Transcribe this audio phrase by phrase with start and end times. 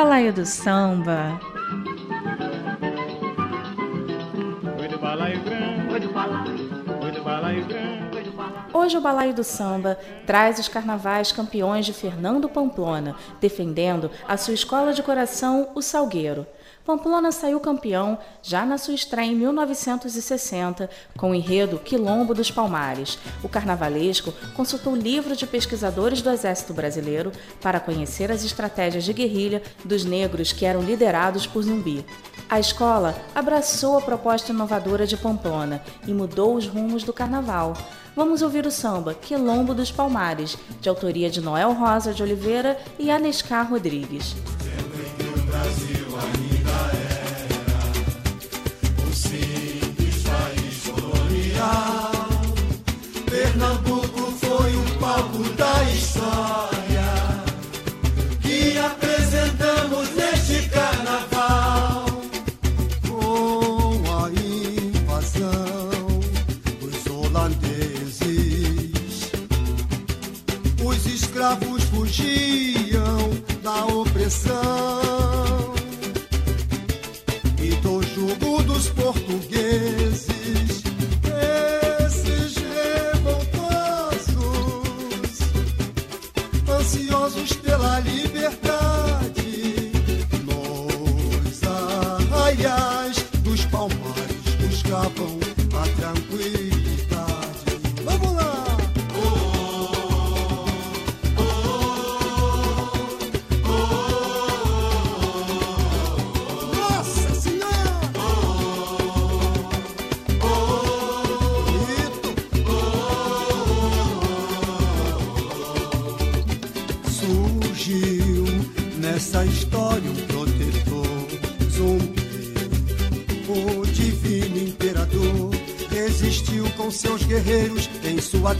[0.00, 1.40] Balaio do Samba.
[8.72, 14.54] Hoje o Balaio do Samba traz os carnavais campeões de Fernando Pamplona, defendendo a sua
[14.54, 16.46] escola de coração, o Salgueiro.
[16.88, 20.88] Pamplona saiu campeão já na sua estreia em 1960
[21.18, 23.18] com o enredo Quilombo dos Palmares.
[23.42, 27.30] O carnavalesco consultou livro de pesquisadores do Exército Brasileiro
[27.60, 32.06] para conhecer as estratégias de guerrilha dos negros que eram liderados por Zumbi.
[32.48, 37.74] A escola abraçou a proposta inovadora de Pamplona e mudou os rumos do carnaval.
[38.16, 43.10] Vamos ouvir o samba Quilombo dos Palmares, de autoria de Noel Rosa de Oliveira e
[43.10, 44.34] Anescar Rodrigues.
[51.58, 51.97] God.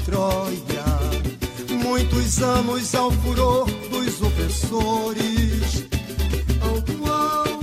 [0.05, 0.85] Troia.
[1.83, 5.85] Muitos anos ao furor dos opressores,
[6.61, 7.59] ao qual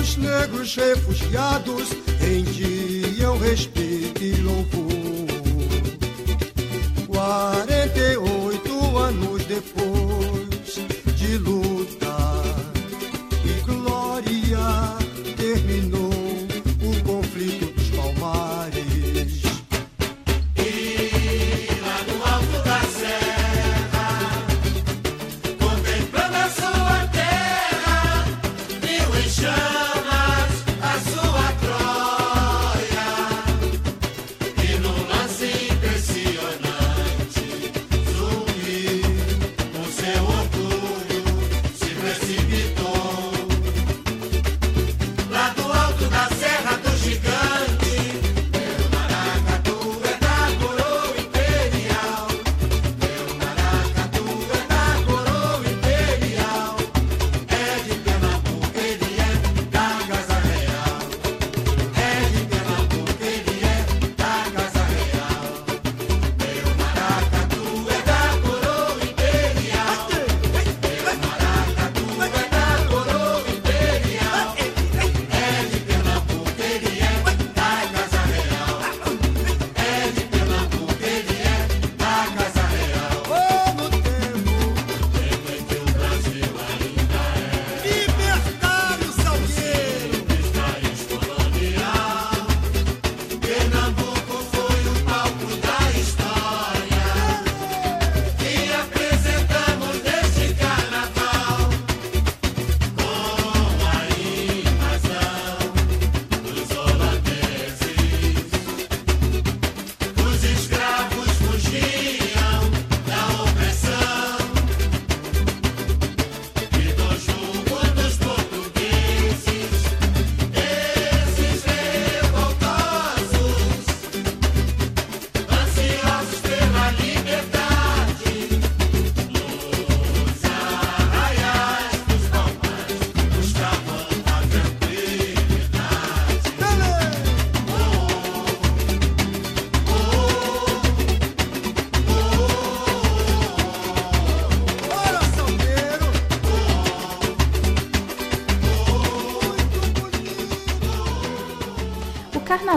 [0.00, 4.85] os negros refugiados rendiam respeito e louvor.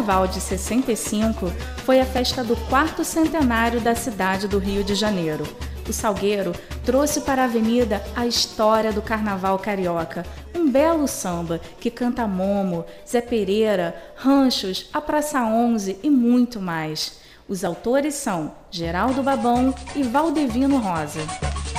[0.10, 1.54] carnaval de 65
[1.86, 5.44] foi a festa do quarto centenário da cidade do Rio de Janeiro.
[5.88, 6.52] O Salgueiro
[6.84, 10.26] trouxe para a avenida a história do carnaval carioca,
[10.56, 17.20] um belo samba que canta Momo, Zé Pereira, Ranchos, a Praça 11 e muito mais.
[17.48, 21.20] Os autores são Geraldo Babão e Valdevino Rosa.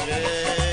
[0.06, 0.69] Yeah.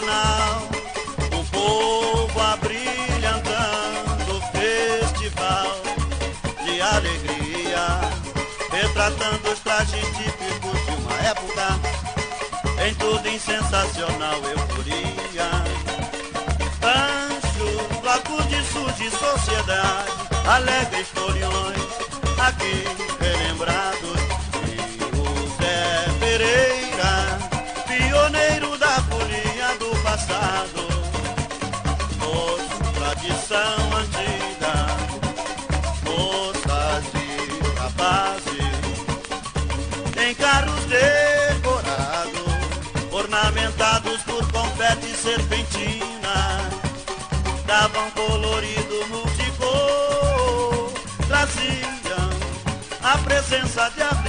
[0.00, 5.82] O povo abrilhantando o festival
[6.64, 8.00] De alegria
[8.70, 11.80] Retratando os trajes típicos de uma época
[12.86, 15.48] Em tudo em sensacional euforia
[16.80, 20.12] Ancho, bloco de sul de sociedade,
[20.46, 21.82] alegres foliões,
[22.38, 22.84] aqui
[23.20, 24.07] relembrados.
[30.48, 30.88] Passado,
[32.94, 34.74] tradição antiga,
[36.04, 38.78] moças e rapazes,
[40.16, 42.32] em carros decorados,
[43.12, 46.70] ornamentados por confete e serpentina,
[47.66, 50.90] davam colorido multicor,
[51.26, 52.30] traziam
[53.02, 54.27] a presença de Afriquim,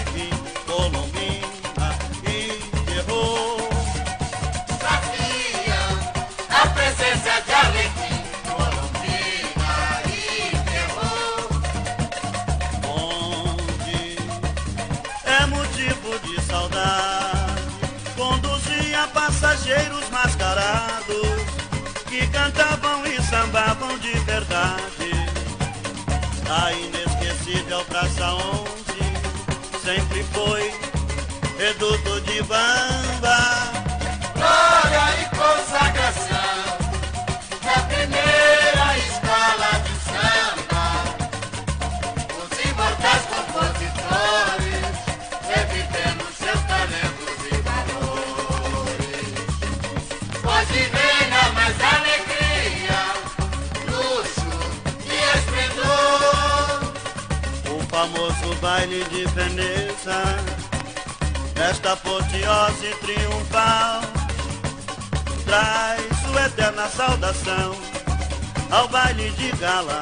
[69.20, 70.00] baile de gala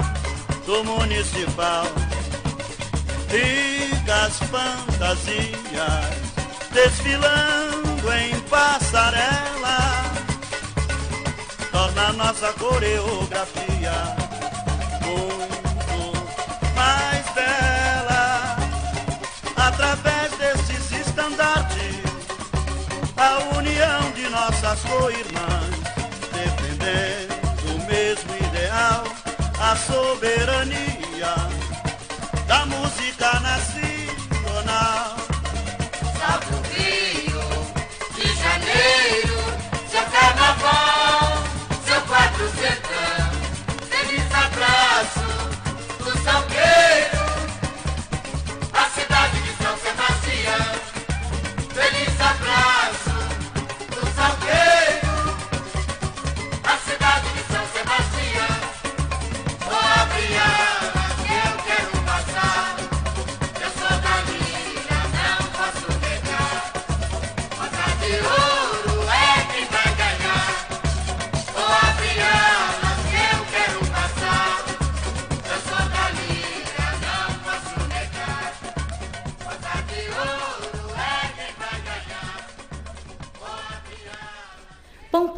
[0.66, 1.86] do municipal.
[3.30, 5.58] Ricas fantasias
[6.72, 9.78] desfilando em passarela,
[11.72, 14.16] torna nossa coreografia
[15.04, 16.14] muito
[16.76, 18.58] mais bela.
[19.56, 21.98] Através desses estandartes
[23.18, 25.78] a união de nossas co-irmãs
[26.32, 27.38] defendendo
[27.74, 28.47] o mesmo
[29.70, 31.36] a soberania
[32.48, 33.07] da música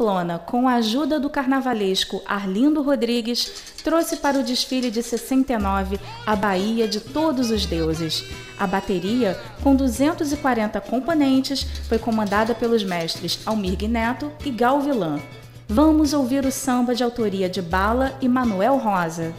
[0.00, 6.34] Pamplona, com a ajuda do carnavalesco Arlindo Rodrigues, trouxe para o desfile de 69 a
[6.34, 8.24] Bahia de Todos os Deuses.
[8.58, 15.20] A bateria, com 240 componentes, foi comandada pelos mestres Almir Neto e Gal Vilan.
[15.68, 19.34] Vamos ouvir o samba de autoria de Bala e Manuel Rosa.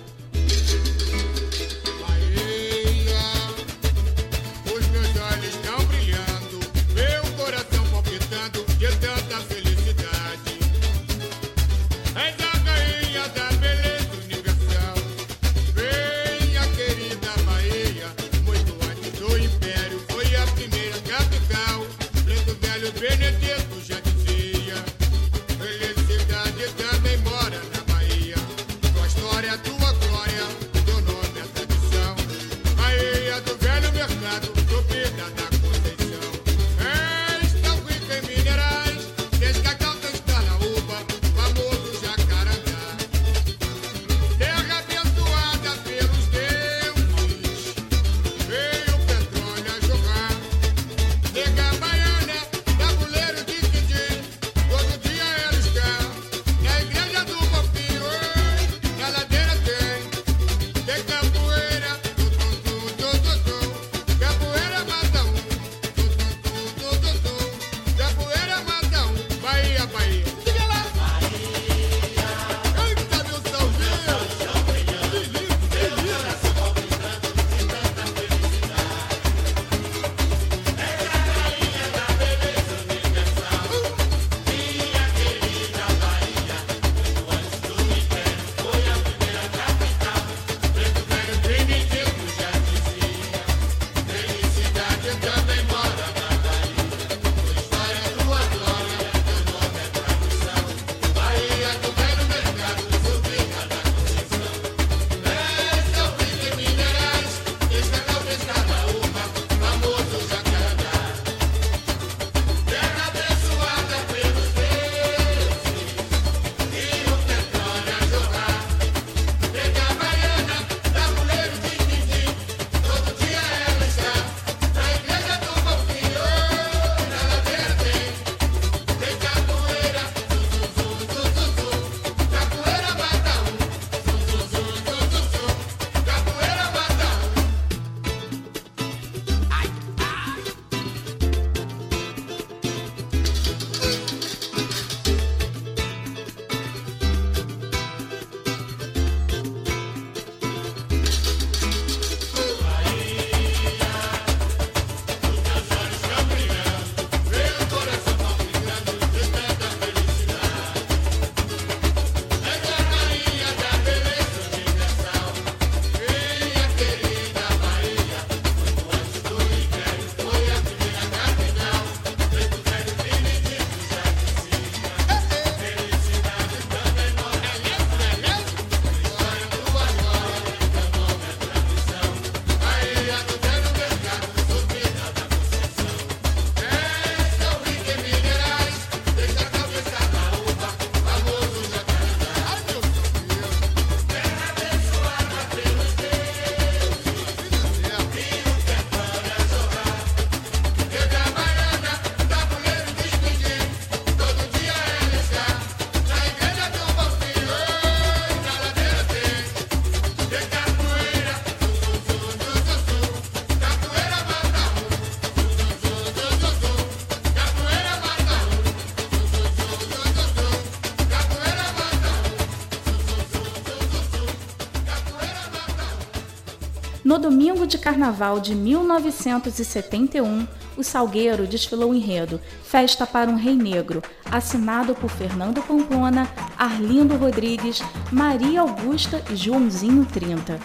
[227.21, 234.01] Domingo de carnaval de 1971, o Salgueiro desfilou o enredo Festa para um Rei Negro,
[234.29, 240.59] assinado por Fernando Pamplona, Arlindo Rodrigues, Maria Augusta e Joãozinho 30.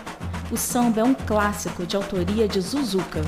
[0.51, 3.21] O samba é um clássico de autoria de Zuzuca.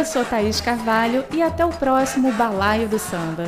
[0.00, 3.44] Eu sou Thaís Carvalho e até o próximo Balaio do Samba.